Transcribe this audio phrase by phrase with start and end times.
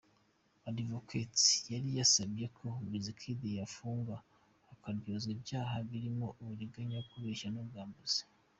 [0.69, 4.17] Advocates’, yari yasabye ko Wizkid yafungwa
[4.73, 8.21] akaryozwa ibyaha birimo uburiganya, kubeshya n’ubwambuzi.